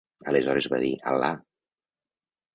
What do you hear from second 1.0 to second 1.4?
"Al·là!".